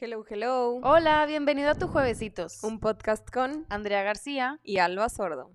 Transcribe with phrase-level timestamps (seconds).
[0.00, 0.80] Hello, hello.
[0.82, 2.64] Hola, bienvenido a tu Juevesitos.
[2.64, 4.58] Un podcast con Andrea García.
[4.62, 5.50] y Alba Sordo.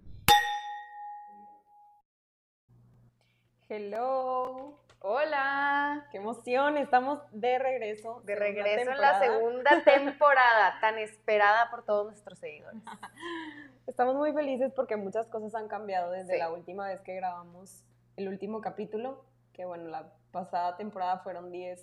[3.69, 4.79] Hello.
[4.99, 6.07] Hola.
[6.11, 8.21] Qué emoción, estamos de regreso.
[8.25, 12.81] De regreso en la segunda temporada, tan esperada por todos nuestros seguidores.
[13.87, 16.39] Estamos muy felices porque muchas cosas han cambiado desde Sí.
[16.39, 17.83] la última vez que grabamos
[18.17, 21.79] el último capítulo, que bueno, la pasada temporada fueron 10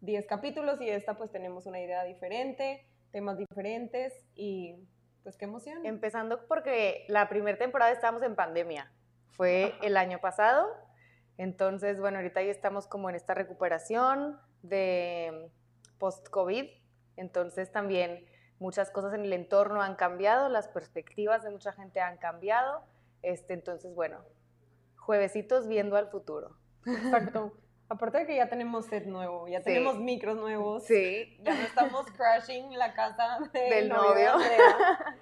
[0.00, 4.76] 10 capítulos y esta pues tenemos una idea diferente, temas diferentes y
[5.22, 5.84] pues qué emoción.
[5.84, 8.92] Empezando porque la primera temporada estábamos en pandemia.
[9.28, 10.66] Fue el año pasado.
[11.36, 15.50] Entonces, bueno, ahorita ya estamos como en esta recuperación de
[15.98, 16.66] post-COVID.
[17.16, 18.24] Entonces también
[18.58, 22.84] muchas cosas en el entorno han cambiado, las perspectivas de mucha gente han cambiado.
[23.22, 24.20] Este, entonces, bueno,
[24.96, 26.56] juevesitos viendo al futuro.
[26.86, 27.52] Exacto.
[27.88, 29.64] Aparte de que ya tenemos set nuevo, ya Sí.
[29.66, 30.84] tenemos micros nuevos.
[30.84, 34.32] Sí, Ya no estamos crashing la casa del, Del novio.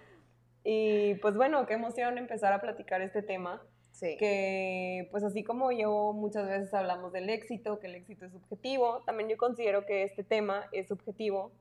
[0.65, 3.62] Y pues bueno, qué emoción empezar a platicar este tema.
[3.93, 4.17] sí.
[4.19, 9.03] Que pues así como yo muchas veces hablamos del éxito, que el éxito es subjetivo,
[9.05, 11.53] también yo considero que este tema es subjetivo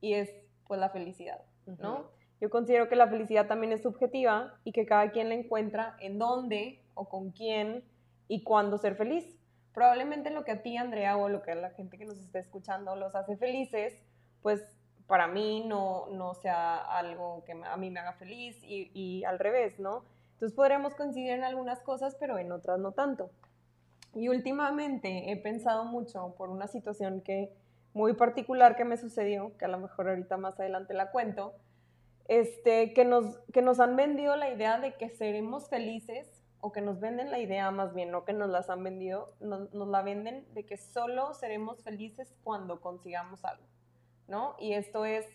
[0.00, 0.30] y es
[0.68, 2.10] pues la felicidad, ¿no?
[2.40, 6.18] Yo considero que la felicidad también es subjetiva y que cada quien la encuentra en
[6.18, 7.82] dónde o con quién
[8.28, 9.36] y cuándo ser feliz.
[9.74, 12.38] Probablemente lo que a ti, Andrea, o lo que a la gente que nos está
[12.38, 13.94] escuchando los hace felices,
[14.42, 14.62] pues
[15.06, 19.38] para mí no, no sea algo que a mí me haga feliz y, y al
[19.38, 20.04] revés, ¿no?
[20.34, 23.30] Entonces podremos coincidir en algunas cosas, pero en otras no tanto.
[24.14, 27.52] Y últimamente he pensado mucho por una situación que
[27.92, 31.54] muy particular que me sucedió, que a lo mejor ahorita más adelante la cuento,
[32.28, 36.80] este, que, nos, que nos han vendido la idea de que seremos felices, o que
[36.80, 40.02] nos venden la idea más bien, no que nos las han vendido, nos, nos la
[40.02, 43.66] venden de que solo seremos felices cuando consigamos algo,
[44.28, 44.56] ¿no?
[44.58, 45.26] Y esto es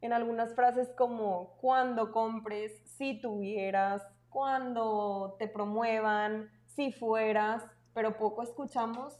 [0.00, 7.64] en algunas frases como cuando compres, si tuvieras, cuando te promuevan, si fueras,
[7.94, 9.18] pero poco escuchamos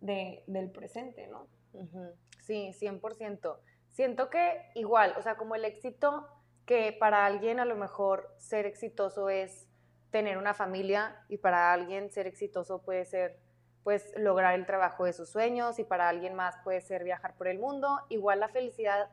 [0.00, 1.46] de, del presente, ¿no?
[1.72, 3.58] Ujú, Sí, 100%.
[3.90, 6.26] Siento que igual, o sea, como el éxito,
[6.64, 9.67] que para alguien a lo mejor ser exitoso es
[10.10, 13.38] tener una familia y para alguien ser exitoso puede ser
[13.82, 17.48] pues lograr el trabajo de sus sueños y para alguien más puede ser viajar por
[17.48, 18.00] el mundo.
[18.08, 19.08] Igual la felicidad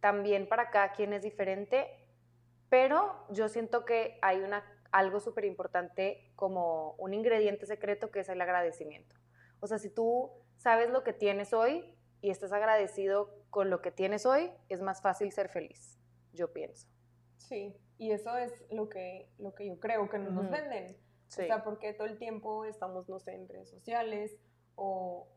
[0.00, 1.88] también para cada quien es diferente,
[2.68, 8.28] pero yo siento que hay una, algo súper importante como un ingrediente secreto que es
[8.28, 9.16] el agradecimiento.
[9.60, 11.84] O sea, si tú sabes lo que tienes hoy
[12.20, 15.98] y estás agradecido con lo que tienes hoy, es más fácil ser feliz,
[16.32, 16.88] yo pienso.
[17.36, 20.96] Sí, y eso es lo que, lo que yo creo que no nos venden.
[21.28, 21.42] Sí.
[21.42, 24.36] O sea, porque todo el tiempo estamos, no sé, en redes sociales
[24.76, 25.28] o,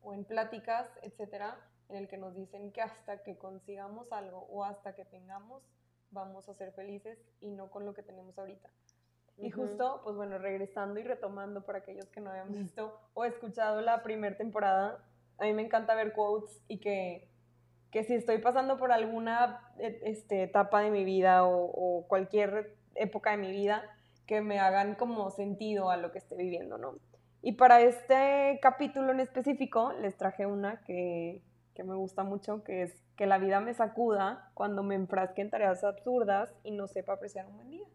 [0.00, 1.58] o en pláticas, etcétera,
[1.88, 5.62] en el que nos dicen que hasta que consigamos algo o hasta que tengamos,
[6.10, 8.70] vamos a ser felices y no con lo que tenemos ahorita.
[9.38, 13.80] Y justo, pues bueno, regresando y retomando para aquellos que no habían visto o escuchado
[13.80, 15.04] la primera temporada,
[15.38, 17.31] a mí me encanta ver quotes y que,
[17.92, 22.74] que si estoy pasando por alguna e- este, etapa de mi vida o, o cualquier
[22.96, 23.84] época de mi vida,
[24.26, 26.94] que me hagan como sentido a lo que esté viviendo, ¿no?
[27.42, 31.42] Y para este capítulo en específico les traje una que,
[31.74, 35.50] que me gusta mucho, que es que la vida me sacuda cuando me enfrasque en
[35.50, 37.86] tareas absurdas y no sepa apreciar un buen día.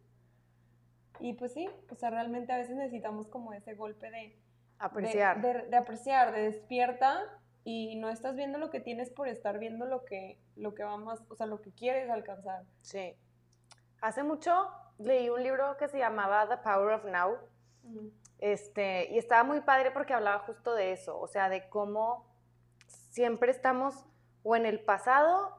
[1.20, 4.36] Y pues sí, o sea, realmente a veces necesitamos como ese golpe de, de-
[4.80, 5.42] Apreciar.
[5.42, 7.24] De, de apreciar, de despierta
[7.70, 10.96] y no estás viendo lo que tienes por estar viendo lo que, lo que va
[10.96, 12.64] más, o sea, lo que quieres alcanzar.
[12.82, 13.14] Sí.
[14.00, 14.70] Hace mucho
[15.00, 17.38] leí un libro que se llamaba The Power of Now.
[18.40, 22.26] Este, y estaba muy padre porque hablaba justo de eso, o sea, de cómo
[22.88, 24.06] siempre estamos
[24.44, 25.54] o en el pasado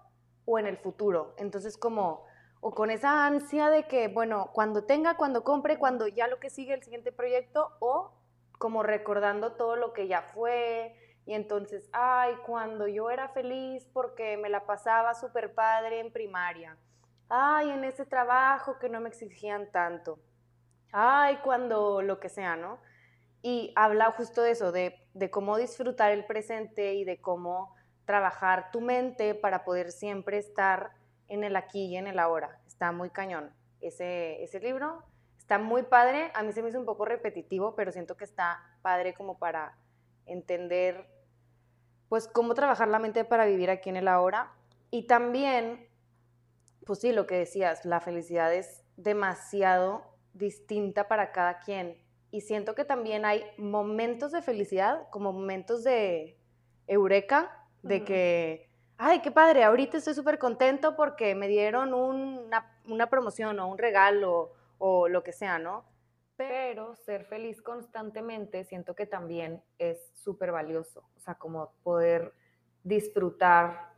[0.47, 1.35] o en el futuro.
[1.37, 2.25] Entonces, como,
[2.63, 6.49] o con esa ansia de que, bueno, cuando tenga, cuando compre, cuando ya lo que
[6.49, 8.15] sigue el siguiente proyecto, o
[8.57, 10.95] como recordando todo lo que ya fue.
[11.28, 16.77] Y entonces, ay, cuando yo era feliz porque me la pasaba súper padre en primaria.
[17.28, 20.19] Ay, en ese trabajo que no me exigían tanto
[20.92, 22.78] ay, cuando lo que sea, ¿no?
[23.42, 28.71] Y habla justo de eso, de, de cómo disfrutar el presente y de cómo trabajar
[28.71, 30.92] tu mente para poder siempre estar
[31.28, 32.59] en el aquí y en el ahora.
[32.66, 35.03] Está muy cañón ese, ese libro.
[35.36, 36.30] Está muy padre.
[36.34, 39.77] A mí se me hizo un poco repetitivo, pero siento que está padre como para
[40.27, 41.07] entender,
[42.09, 44.53] pues, cómo trabajar la mente para vivir aquí en el ahora.
[44.91, 45.89] Y también,
[46.87, 50.03] pues sí, lo que decías, la felicidad es demasiado
[50.33, 51.97] distinta para cada quien.
[52.31, 56.39] Y siento que también hay momentos de felicidad, como momentos de
[56.87, 63.09] eureka, de que, ay, qué padre, ahorita estoy súper contento porque me dieron una, una
[63.09, 65.84] promoción o un regalo o lo que sea, ¿no?
[66.39, 72.33] Pero ser feliz constantemente siento que también es súper valioso, o sea, como poder
[72.85, 73.89] disfrutar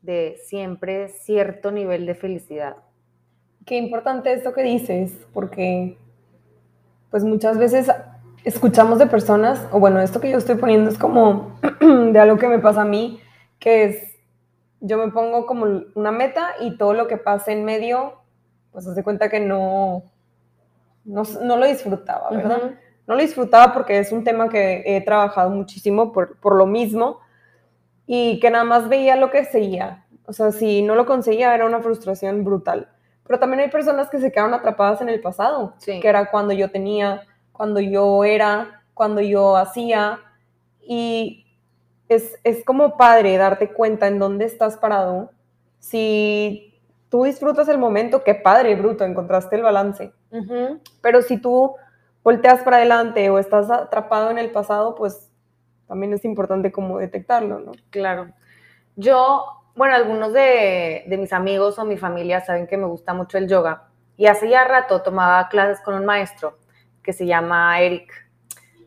[0.00, 2.76] de siempre cierto nivel de felicidad.
[3.66, 5.98] Qué importante esto que dices, porque
[7.10, 7.90] pues muchas veces
[8.44, 12.46] escuchamos de personas, o bueno, esto que yo estoy poniendo es como de algo que
[12.46, 13.20] me pasa a mí,
[13.58, 14.16] que es,
[14.78, 15.66] yo me pongo como
[15.96, 18.22] una meta y todo lo que pase en medio,
[18.70, 20.04] pues se cuenta que no,
[21.08, 22.74] no, lo disfrutaba, ¿verdad?
[23.06, 27.20] No lo disfrutaba porque es un tema que he trabajado muchísimo por, por lo mismo
[28.06, 30.04] y que nada más veía lo que seguía.
[30.26, 32.88] O sea, si no lo conseguía era una frustración brutal.
[33.26, 36.70] Pero también hay personas que se quedaron atrapadas en el pasado, que era cuando yo
[36.70, 37.22] tenía,
[37.52, 40.20] cuando yo era, cuando yo hacía.
[40.82, 41.46] Y
[42.08, 45.30] es, es como padre darte cuenta en dónde estás parado.
[45.78, 46.74] Si
[47.08, 50.12] tú disfrutas el momento, qué padre, bruto, encontraste el balance.
[51.00, 51.74] Pero si tú
[52.22, 55.30] volteas para adelante o estás atrapado en el pasado, pues
[55.86, 57.72] también es importante como detectarlo, ¿no?
[57.90, 58.28] Claro.
[58.96, 63.46] Yo bueno, algunos de, mis amigos o mi familia saben que me gusta mucho el
[63.46, 63.84] yoga
[64.16, 66.58] y hace ya rato tomaba clases con un maestro
[67.00, 68.12] que se llama Eric.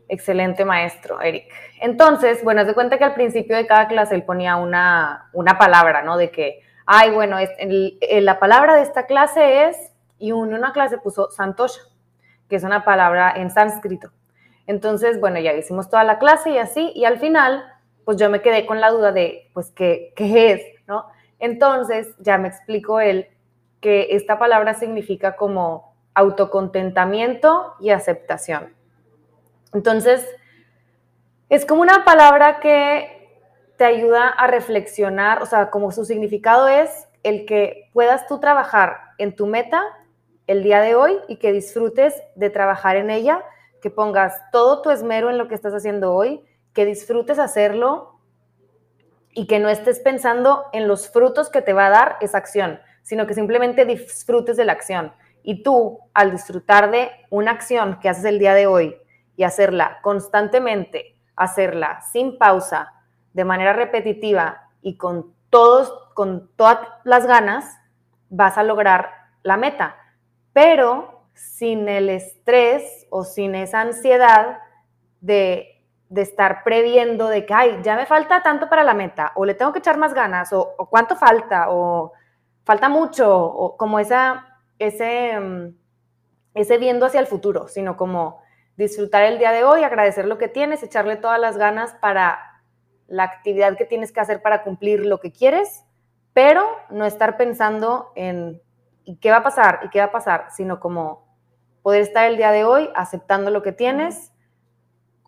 [0.06, 1.50] Excelente maestro, Eric.
[1.80, 6.02] Entonces, bueno, se cuenta que al principio de cada clase él ponía una, una palabra,
[6.02, 6.18] ¿no?
[6.18, 7.48] De que, ay, bueno, es,
[8.22, 9.91] la palabra de esta clase es,
[10.22, 11.80] y en una clase puso santosha,
[12.48, 14.12] que es una palabra en sánscrito.
[14.68, 17.64] Entonces, bueno, ya hicimos toda la clase y así, y al final,
[18.04, 20.62] pues yo me quedé con la duda de, pues, ¿qué, qué es?
[21.40, 23.26] Entonces, ya me explicó él
[23.80, 28.72] que esta palabra significa como autocontentamiento y aceptación.
[29.74, 30.24] Entonces,
[31.48, 33.28] es como una palabra que
[33.76, 39.00] te ayuda a reflexionar, o sea, como su significado es el que puedas tú trabajar
[39.18, 39.82] en tu meta
[40.52, 43.42] el día de hoy y que disfrutes de trabajar en ella,
[43.80, 48.20] que pongas todo tu esmero en lo que estás haciendo hoy, que disfrutes hacerlo
[49.34, 52.80] y que no estés pensando en los frutos que te va a dar esa acción,
[53.02, 55.12] sino que simplemente disfrutes de la acción.
[55.42, 58.96] Y tú, al disfrutar de una acción que haces el día de hoy
[59.36, 62.92] y hacerla constantemente, hacerla sin pausa,
[63.32, 67.78] de manera repetitiva y con todos con todas las ganas,
[68.28, 69.10] vas a lograr
[69.42, 69.96] la meta.
[70.52, 74.58] Pero sin el estrés o sin esa ansiedad
[75.20, 75.72] de
[76.12, 79.54] de estar previendo de que, ay, ya me falta tanto para la meta, o le
[79.54, 82.12] tengo que echar más ganas, o, cuánto falta, o
[82.64, 85.74] falta mucho, o como esa, ese, mm,
[86.52, 88.42] ese viendo hacia el futuro, sino como
[88.76, 92.38] disfrutar el día de hoy, agradecer lo que tienes, echarle todas las ganas para
[93.06, 95.86] la actividad que tienes que hacer para cumplir lo que quieres,
[96.34, 98.60] pero no estar pensando en
[99.04, 99.80] ¿y qué va a pasar?
[99.84, 100.46] ¿y qué va a pasar?
[100.50, 101.26] Sino como
[101.82, 104.32] poder estar el día de hoy aceptando lo que tienes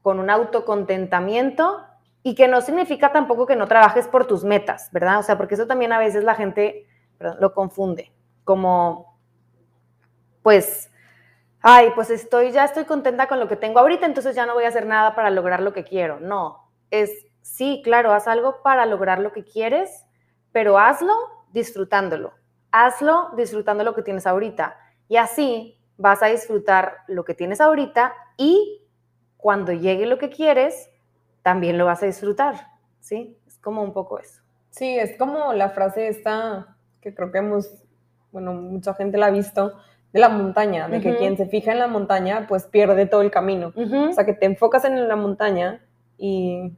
[0.02, 1.84] con un autocontentamiento
[2.22, 5.18] y que no significa tampoco que no trabajes por tus metas, ¿verdad?
[5.18, 6.86] O sea, porque eso también a veces la gente
[7.40, 8.12] lo confunde,
[8.44, 9.18] como,
[10.42, 10.90] pues,
[11.60, 14.64] ay, pues estoy, ya estoy contenta con lo que tengo ahorita, entonces ya no voy
[14.64, 16.20] a hacer nada para lograr lo que quiero.
[16.20, 20.04] No, es, sí, claro, haz algo para lograr lo que quieres,
[20.52, 21.14] pero hazlo
[21.52, 22.32] disfrutándolo.
[22.76, 24.76] Hazlo disfrutando lo que tienes ahorita.
[25.08, 28.82] Y así vas a disfrutar lo que tienes ahorita y
[29.36, 30.90] cuando llegue lo que quieres,
[31.42, 32.66] también lo vas a disfrutar,
[32.98, 33.38] ¿sí?
[33.46, 34.42] Es como un poco eso.
[34.70, 37.84] Sí, es como la frase esta que creo que hemos,
[38.32, 39.74] bueno, mucha gente la ha visto,
[40.12, 43.30] de la montaña, de que quien se fija en la montaña, pues pierde todo el
[43.30, 43.72] camino.
[43.76, 45.80] O sea, que te enfocas en la montaña
[46.18, 46.72] y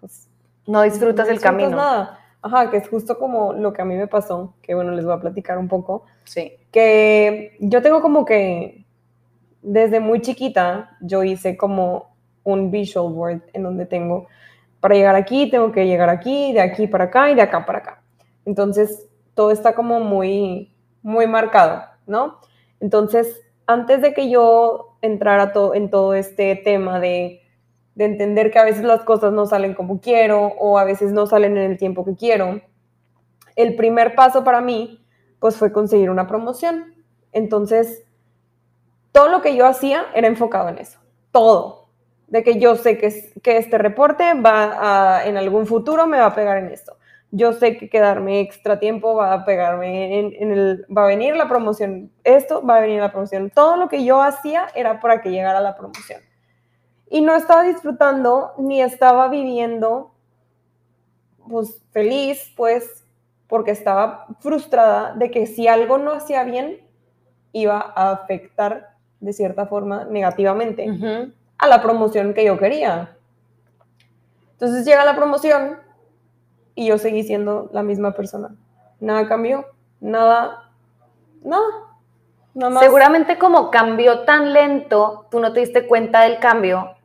[0.00, 0.28] pues...
[0.66, 1.76] No disfrutas el camino.
[1.76, 2.18] nada.
[2.40, 5.14] Ajá, que es justo como lo que a mí me pasó, que bueno, les voy
[5.14, 6.04] a platicar un poco.
[6.24, 6.52] Sí.
[6.70, 8.84] Que yo tengo como que
[9.62, 12.14] desde muy chiquita yo hice como
[12.44, 14.26] un visual board en donde tengo,
[14.80, 17.78] para llegar aquí, tengo que llegar aquí, de aquí para acá y de acá para
[17.78, 18.02] acá.
[18.44, 22.38] Entonces, todo está como muy, muy marcado, ¿no?
[22.80, 27.42] Entonces, antes de que yo entrara en todo este tema de,
[27.98, 31.26] de entender que a veces las cosas no salen como quiero o a veces no
[31.26, 32.60] salen en el tiempo que quiero,
[33.56, 35.04] el primer paso para mí,
[35.40, 36.94] pues fue conseguir una promoción.
[37.32, 38.04] Entonces,
[39.10, 41.00] todo lo que yo hacía era enfocado en eso,
[41.32, 41.88] todo.
[42.28, 46.34] De que yo sé que, que este reporte va en algún futuro me va a
[46.36, 46.96] pegar en esto.
[47.32, 51.48] Yo sé que quedarme extra tiempo va a pegarme en, el, va a venir la
[51.48, 53.50] promoción, esto va a venir la promoción.
[53.50, 56.27] Todo lo que yo hacía era para que llegara la promoción.
[57.10, 60.10] Y no estaba disfrutando ni estaba viviendo
[61.48, 63.04] pues feliz, pues,
[63.48, 66.80] porque estaba frustrada de que si algo no hacía bien,
[67.52, 73.16] iba a afectar de cierta forma negativamente a la promoción que yo quería.
[74.52, 75.78] Entonces llega la promoción
[76.74, 78.54] y yo seguí siendo la misma persona.
[79.00, 79.64] Nada cambió,
[80.00, 80.70] nada,
[81.42, 81.64] nada.
[82.54, 82.82] nada más.
[82.82, 86.97] Seguramente como cambió tan lento, tú no te diste cuenta del cambio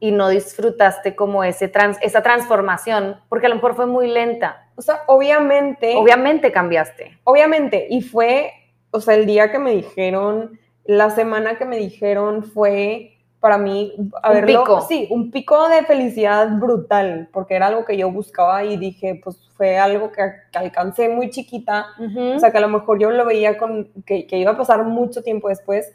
[0.00, 4.68] y no disfrutaste como ese trans, esa transformación, porque a lo mejor fue muy lenta.
[4.76, 5.94] O sea, obviamente.
[5.96, 7.18] Obviamente cambiaste.
[7.24, 8.52] Obviamente, y fue,
[8.90, 13.94] o sea, el día que me dijeron, la semana que me dijeron fue para mí,
[14.22, 14.80] a un pico.
[14.80, 19.38] sí, un pico de felicidad brutal, porque era algo que yo buscaba y dije, pues
[19.56, 20.22] fue algo que,
[20.54, 24.38] alcancé muy chiquita, o sea, que a lo mejor yo lo veía con, que, que,
[24.38, 25.94] iba a pasar mucho tiempo después.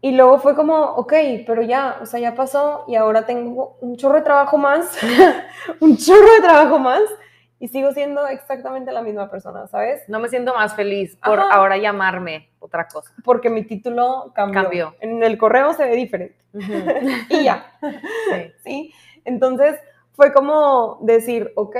[0.00, 1.12] Y luego fue como, ok,
[1.46, 4.96] pero ya, o sea, ya pasó y ahora tengo un chorro de trabajo más,
[5.80, 7.02] un chorro de trabajo más
[7.58, 10.08] y sigo siendo exactamente la misma persona, ¿sabes?
[10.08, 13.12] No me siento más feliz por ahora llamarme otra cosa.
[13.24, 14.94] Porque mi título cambió.
[15.00, 16.36] En el correo se ve diferente.
[17.30, 17.72] y ya.
[17.80, 18.52] Sí.
[18.62, 18.94] sí.
[19.24, 19.80] Entonces
[20.12, 21.76] fue como decir, ok,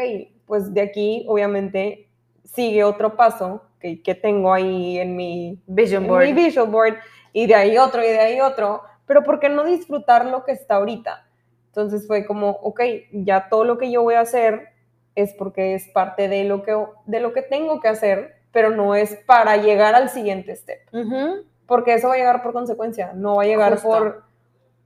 [0.47, 2.09] pues de aquí obviamente
[2.43, 6.25] sigue otro paso que, que tengo ahí en mi vision board.
[6.25, 6.97] mi vision board
[7.32, 10.52] y de ahí otro y de ahí otro, pero ¿por qué no disfrutar lo que
[10.52, 11.26] está ahorita?
[11.66, 12.80] Entonces fue como, ok,
[13.12, 14.68] ya todo lo que yo voy a hacer
[15.14, 18.94] es porque es parte de lo que, de lo que tengo que hacer, pero no
[18.94, 20.80] es para llegar al siguiente step.
[21.66, 24.28] Porque eso va a llegar por consecuencia, no va a llegar por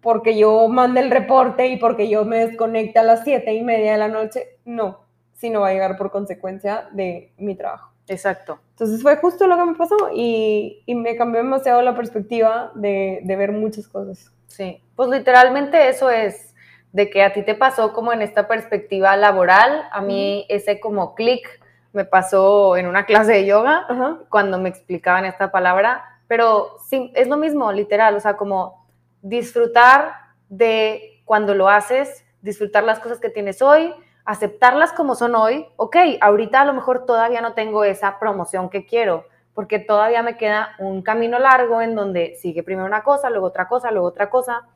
[0.03, 3.93] porque yo mande el reporte y porque yo me desconecte a las siete y media
[3.93, 7.92] de la noche, no, sino va a llegar por consecuencia de mi trabajo.
[8.09, 8.59] Exacto.
[8.71, 13.21] Entonces fue justo lo que me pasó y, y me cambió demasiado la perspectiva de,
[13.23, 14.33] de ver muchas cosas.
[14.47, 16.55] Sí, pues literalmente eso es
[16.93, 21.15] de que a ti te pasó como en esta perspectiva laboral, a mí ese como
[21.15, 21.61] clic
[21.93, 23.87] me pasó en una clase de yoga
[24.29, 28.87] cuando me explicaban esta palabra, pero sí, es lo mismo, literal, o sea, como
[29.23, 30.15] disfrutar
[30.49, 33.95] de cuando lo haces, disfrutar las cosas que tienes hoy,
[34.25, 38.87] aceptarlas como son hoy, ok, ahorita a lo mejor todavía no tengo esa promoción que
[38.87, 43.47] quiero, porque todavía me queda un camino largo en donde sigue primero una cosa, luego
[43.47, 44.67] otra cosa, luego otra cosa,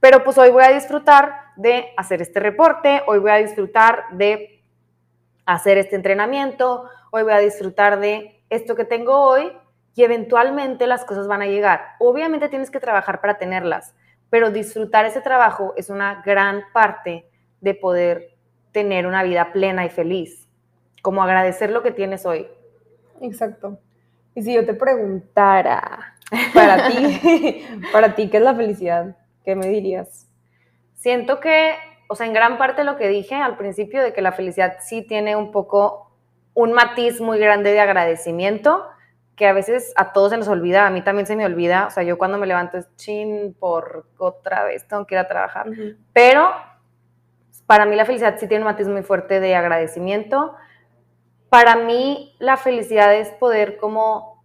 [0.00, 4.62] pero pues hoy voy a disfrutar de hacer este reporte, hoy voy a disfrutar de
[5.44, 9.52] hacer este entrenamiento, hoy voy a disfrutar de esto que tengo hoy
[9.94, 11.96] y eventualmente las cosas van a llegar.
[11.98, 13.94] Obviamente tienes que trabajar para tenerlas,
[14.30, 17.28] pero disfrutar ese trabajo es una gran parte
[17.60, 18.36] de poder
[18.72, 20.48] tener una vida plena y feliz,
[21.02, 22.46] como agradecer lo que tienes hoy.
[23.20, 23.78] Exacto.
[24.34, 26.16] Y si yo te preguntara
[26.54, 29.16] para ti, para ti, ¿qué es la felicidad?
[29.44, 30.28] ¿Qué me dirías?
[30.94, 31.74] Siento que,
[32.08, 35.02] o sea, en gran parte lo que dije al principio de que la felicidad sí
[35.02, 36.12] tiene un poco
[36.54, 38.84] un matiz muy grande de agradecimiento,
[39.36, 41.90] que a veces a todos se nos olvida, a mí también se me olvida, o
[41.90, 45.66] sea, yo cuando me levanto es chin por otra vez, tengo que ir a trabajar,
[46.12, 46.50] pero
[47.68, 50.54] para mí la felicidad sí tiene un matiz muy fuerte de agradecimiento.
[51.50, 54.42] Para mí la felicidad es poder como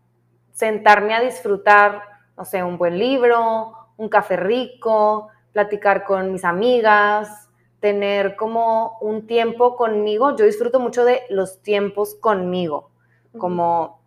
[0.51, 2.01] sentarme a disfrutar,
[2.35, 7.49] no sé, un buen libro, un café rico, platicar con mis amigas,
[7.79, 10.35] tener como un tiempo conmigo.
[10.35, 12.91] Yo disfruto mucho de los tiempos conmigo,
[13.37, 14.01] como,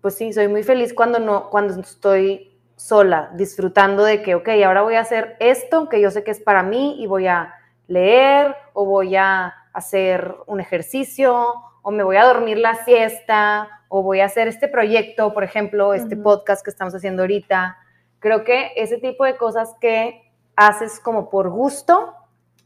[0.00, 4.82] pues sí, soy muy feliz cuando, no, cuando estoy sola, disfrutando de que, ok, ahora
[4.82, 7.57] voy a hacer esto que yo sé que es para mí y voy a
[7.88, 14.02] leer o voy a hacer un ejercicio o me voy a dormir la siesta o
[14.02, 17.78] voy a hacer este proyecto, por ejemplo, este podcast que estamos haciendo ahorita
[18.20, 22.14] Creo que ese tipo de cosas que haces como por gusto,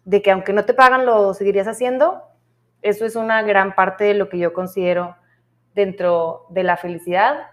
[0.04, 2.22] de que aunque no te pagan lo seguirías haciendo,
[2.80, 5.16] eso es una gran parte de lo que yo considero
[5.74, 7.50] dentro de la felicidad.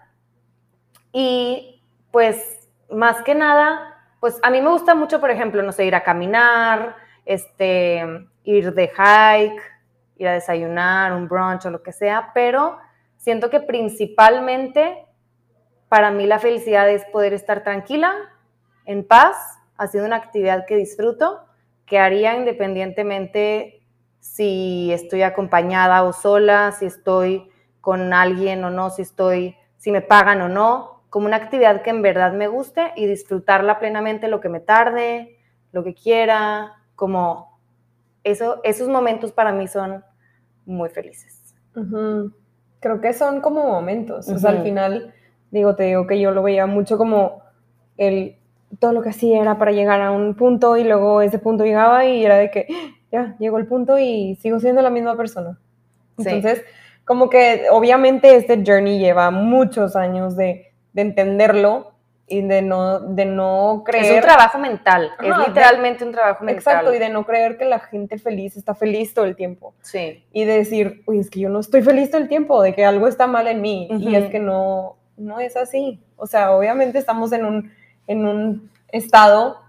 [1.12, 5.84] Y pues más que nada, pues a mí me gusta mucho, por ejemplo, no sé,
[5.84, 6.96] ir a caminar,
[7.30, 8.02] este,
[8.42, 9.62] ir de hike,
[10.16, 12.78] ir a desayunar, un brunch o lo que sea, pero
[13.16, 15.06] siento que principalmente
[15.88, 18.12] para mí la felicidad es poder estar tranquila,
[18.84, 19.36] en paz,
[19.76, 21.46] haciendo una actividad que disfruto,
[21.86, 23.86] que haría independientemente
[24.18, 27.48] si estoy acompañada o sola, si estoy
[27.80, 31.90] con alguien o no, si estoy, si me pagan o no, como una actividad que
[31.90, 35.38] en verdad me guste y disfrutarla plenamente lo que me tarde,
[35.70, 37.58] lo que quiera, como
[38.24, 40.04] eso, esos momentos para mí son
[40.66, 41.54] muy felices.
[42.78, 45.14] Creo que son como momentos, o sea, al final
[45.50, 47.40] digo, te digo que yo lo veía mucho como
[47.96, 48.36] el,
[48.78, 52.04] todo lo que hacía era para llegar a un punto y luego ese punto llegaba
[52.04, 52.66] y era de que
[53.10, 55.58] ya, llegó el punto y sigo siendo la misma persona.
[56.18, 56.62] Entonces,
[57.06, 61.89] como que obviamente este journey lleva muchos años de, de entenderlo
[62.30, 64.04] y de no, de no creer.
[64.04, 66.58] Es un trabajo mental, es literalmente un trabajo mental.
[66.58, 69.74] Exacto, y de no creer que la gente feliz está feliz todo el tiempo.
[69.82, 70.24] Sí.
[70.32, 72.84] Y de decir, uy, es que yo no estoy feliz todo el tiempo, de que
[72.84, 73.88] algo está mal en mí.
[73.98, 76.00] Y es que no, no es así.
[76.16, 77.72] O sea, obviamente estamos en un,
[78.06, 79.60] en un estado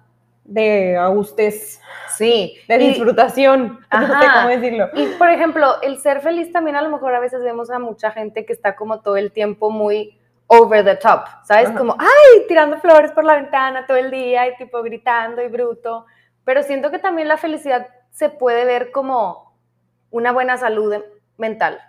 [0.45, 1.81] de agustez.
[2.15, 2.57] Sí.
[2.67, 3.79] De disfrutación.
[3.91, 4.89] No sé cómo decirlo.
[4.93, 8.11] Y, por ejemplo, el ser feliz también a lo mejor a veces vemos a mucha
[8.11, 10.17] gente que está como todo el tiempo muy
[10.53, 11.69] over the top, ¿sabes?
[11.71, 16.05] Como, ay, tirando flores por la ventana todo el día y tipo gritando y bruto.
[16.43, 19.55] Pero siento que también la felicidad se puede ver como
[20.09, 20.93] una buena salud
[21.37, 21.79] mental.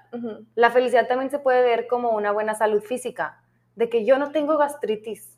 [0.54, 3.42] La felicidad también se puede ver como una buena salud física,
[3.74, 5.36] de que yo no tengo gastritis.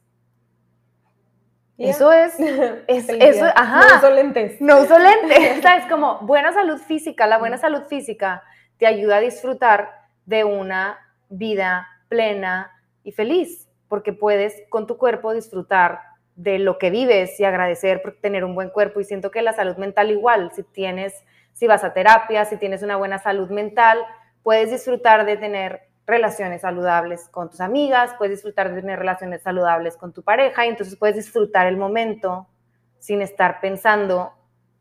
[1.79, 2.39] Eso es,
[2.87, 3.87] es eso, ajá.
[3.89, 4.61] No uso lentes.
[4.61, 5.63] No uso lentes.
[5.63, 5.87] ¿Sabes?
[5.87, 7.27] Como buena salud física.
[7.27, 8.43] La buena salud física
[8.77, 10.99] te ayuda a disfrutar de una
[11.31, 12.74] vida plena,
[13.05, 16.01] y feliz, porque puedes con tu cuerpo disfrutar
[16.35, 19.01] de lo que vives y agradecer por tener un buen cuerpo.
[19.01, 22.83] Y siento que la salud mental igual, si tienes, si vas a terapia, si tienes
[22.83, 23.99] una buena salud mental,
[24.43, 29.97] puedes disfrutar de tener relaciones saludables con tus amigas, puedes disfrutar de tener relaciones saludables
[29.97, 32.47] con tu pareja y entonces puedes disfrutar el momento
[32.99, 34.33] sin estar pensando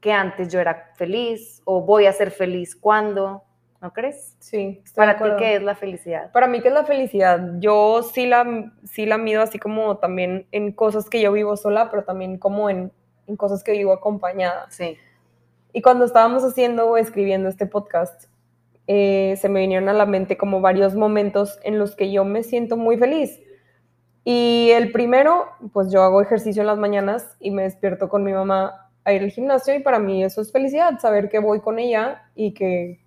[0.01, 3.43] que antes yo era feliz o voy a ser feliz cuando.
[3.83, 4.37] ¿No crees?
[4.39, 4.81] Sí.
[4.95, 6.31] ¿Para ti qué es la felicidad?
[6.31, 7.59] Para mí, ¿qué es la felicidad?
[7.59, 11.91] Yo sí la, sí la mido así como también en cosas que yo vivo sola,
[11.91, 12.93] pero también como en,
[13.27, 14.67] en cosas que vivo acompañada.
[14.69, 14.97] Sí.
[15.73, 18.29] Y cuando estábamos haciendo o escribiendo este podcast,
[18.87, 22.43] eh, se me vinieron a la mente como varios momentos en los que yo me
[22.43, 23.41] siento muy feliz.
[24.23, 28.31] Y el primero, pues yo hago ejercicio en las mañanas y me despierto con mi
[28.31, 31.79] mamá a ir al gimnasio y para mí eso es felicidad, saber que voy con
[31.79, 33.02] ella y que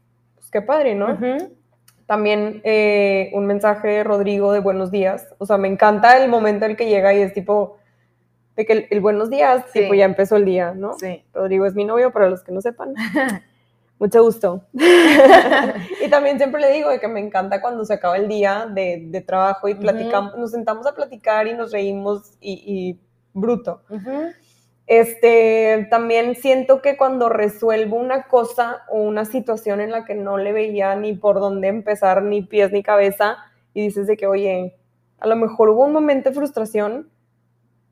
[0.51, 1.19] qué padre, ¿no?
[2.07, 5.27] También eh, un mensaje de Rodrigo de buenos días.
[5.39, 7.79] O sea, me encanta el momento en el que llega y es tipo,
[8.57, 9.81] de que el, buenos días, sí.
[9.81, 10.95] tipo, ya empezó el día, ¿no?
[10.95, 11.25] Sí.
[11.35, 12.95] Rodrigo es mi novio, para los que no sepan.
[13.99, 14.63] Mucho gusto.
[14.73, 19.25] y también siempre le digo de que me encanta cuando se acaba el día de,
[19.27, 22.99] trabajo y platicamos, nos sentamos a platicar y nos reímos y,
[23.33, 23.83] bruto.
[24.87, 30.39] Este, también siento que cuando resuelvo una cosa o una situación en la que no
[30.39, 33.37] le veía ni por dónde empezar, ni pies ni cabeza,
[33.75, 34.77] y dices de que, oye,
[35.19, 37.11] a lo mejor hubo un momento de frustración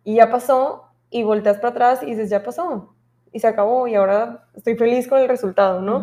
[0.05, 2.95] y ya pasó, y volteas para atrás y dices, ya pasó,
[3.33, 6.03] y se acabó, y ahora estoy feliz con el resultado, ¿no?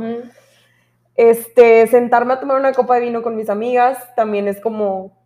[1.15, 5.17] Este, sentarme a tomar una copa de vino con mis amigas también es como,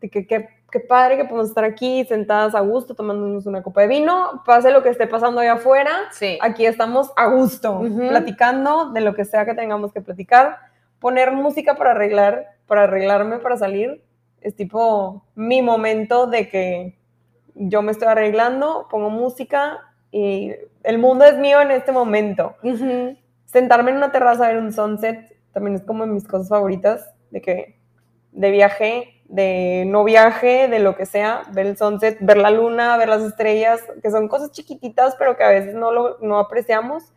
[0.00, 3.82] de que, que qué padre que podemos estar aquí sentadas a gusto tomándonos una copa
[3.82, 6.38] de vino, pase lo que esté pasando allá afuera, sí.
[6.40, 10.56] aquí estamos a gusto, platicando de lo que sea que tengamos que platicar,
[10.98, 14.02] poner música para arreglar, para arreglarme, para salir,
[14.40, 16.98] es tipo mi momento de que
[17.54, 19.78] yo me estoy arreglando, pongo música
[20.10, 20.52] y
[20.84, 22.56] el mundo es mío en este momento.
[23.44, 27.12] Sentarme en una terraza a ver un sunset también es como de mis cosas favoritas,
[27.30, 27.78] de que
[28.32, 32.98] de viaje de no viaje, de lo que sea, ver el sunset, ver la luna,
[32.98, 37.14] ver las estrellas, que son cosas chiquititas, pero que a veces no, lo, no apreciamos.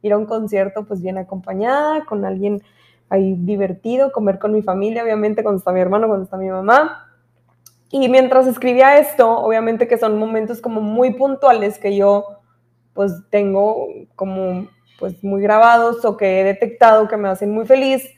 [0.00, 2.62] Ir a un concierto, pues bien acompañada, con alguien
[3.10, 7.06] ahí divertido, comer con mi familia, obviamente, cuando está mi hermano, cuando está mi mamá.
[7.90, 12.24] Y mientras escribía esto, obviamente que son momentos como muy puntuales que yo
[12.94, 18.08] pues tengo como pues muy grabados o que he detectado que me hacen muy feliz,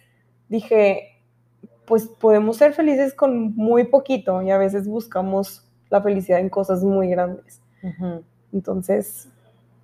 [0.48, 1.19] dije,
[1.90, 6.84] pues podemos ser felices con muy poquito y a veces buscamos la felicidad en cosas
[6.84, 7.60] muy grandes.
[8.52, 9.28] Entonces...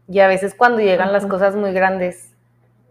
[0.09, 2.31] Y a veces cuando llegan las cosas muy grandes,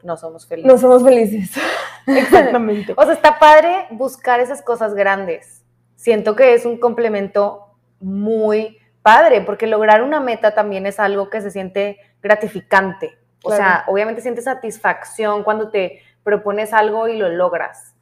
[0.04, 0.70] no somos felices.
[0.70, 1.50] No somos felices.
[2.08, 2.94] Exactamente.
[2.98, 5.64] o sea, está padre buscar esas cosas grandes.
[5.96, 7.68] Siento que es un complemento
[8.02, 13.18] muy padre, porque lograr una meta también es algo que se siente gratificante.
[13.46, 17.95] O sea, obviamente sientes satisfacción cuando te propones algo y lo logras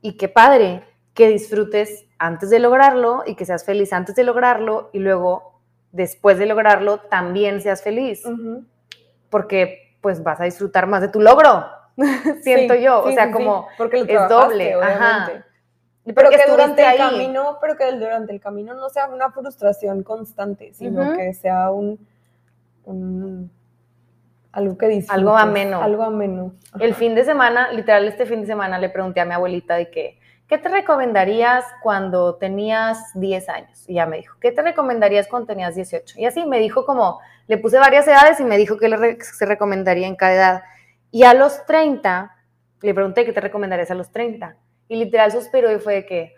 [0.00, 0.82] y qué padre
[1.14, 5.60] que disfrutes antes de lograrlo y que seas feliz antes de lograrlo y luego
[5.92, 8.22] después de lograrlo también seas feliz.
[9.30, 11.66] Porque pues vas a disfrutar más de tu logro,
[12.42, 15.44] siento yo, o sea, como porque es doble, Ajá.
[16.14, 20.72] Pero que durante el camino, pero que durante el camino no sea una frustración constante,
[20.72, 21.98] sino que sea un,
[24.56, 25.18] algo que disfrutes.
[25.18, 25.82] Algo ameno.
[25.82, 26.54] Algo ameno.
[26.80, 29.90] El fin de semana, literal este fin de semana le pregunté a mi abuelita de
[29.90, 33.86] que, ¿qué te recomendarías cuando tenías 10 años?
[33.86, 36.18] Y ella me dijo, ¿qué te recomendarías cuando tenías 18?
[36.18, 39.44] Y así me dijo como, le puse varias edades y me dijo qué le se
[39.44, 40.62] recomendaría en cada edad.
[41.10, 42.34] Y a los 30,
[42.80, 44.56] le pregunté qué te recomendarías a los 30.
[44.88, 46.34] Y literal suspiró y fue de que,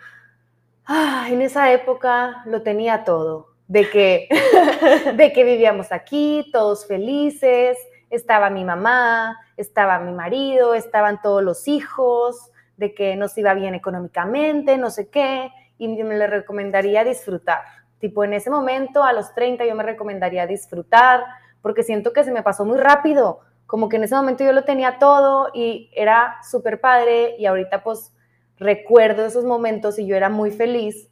[0.87, 3.55] ah, en esa época lo tenía todo.
[3.69, 4.29] De que,
[5.15, 7.79] de que vivíamos aquí, todos felices,
[8.11, 13.75] estaba mi mamá, estaba mi marido, estaban todos los hijos, de que nos iba bien
[13.75, 17.61] económicamente, no sé qué, y me le recomendaría disfrutar.
[17.99, 21.25] Tipo, en ese momento, a los 30, yo me recomendaría disfrutar,
[21.61, 24.65] porque siento que se me pasó muy rápido, como que en ese momento yo lo
[24.65, 28.15] tenía todo y era súper padre, y ahorita pues
[28.57, 31.11] recuerdo esos momentos y yo era muy feliz,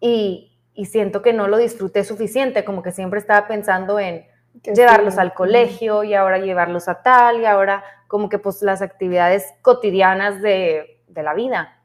[0.00, 4.26] y, y siento que no lo disfruté suficiente, como que siempre estaba pensando en
[4.62, 9.54] llevarlos al colegio y ahora llevarlos a tal y ahora como que pues las actividades
[9.62, 11.80] cotidianas de, de la vida.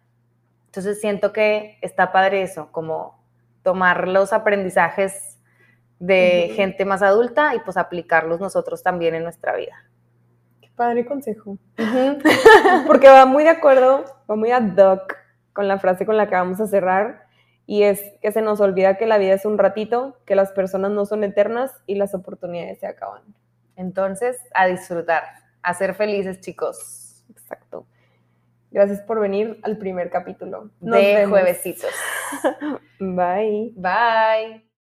[0.66, 3.24] Entonces siento que está padre eso, como
[3.62, 5.40] tomar los aprendizajes
[6.00, 9.86] de gente más adulta y pues aplicarlos nosotros también en nuestra vida.
[10.60, 11.58] Qué padre consejo.
[12.88, 15.16] Porque va muy de acuerdo, va muy ad hoc
[15.54, 17.23] con la frase con la que vamos a cerrar
[17.66, 20.92] y es que se nos olvida que la vida es un ratito, que las personas
[20.92, 23.22] no son eternas y las oportunidades se acaban.
[23.76, 25.24] Entonces, a disfrutar,
[25.62, 27.24] a ser felices, chicos.
[27.30, 27.86] Exacto.
[28.72, 31.92] Gracias por venir al primer capítulo de Juevesitos.
[33.00, 33.72] Bye.
[33.76, 34.64] Bye.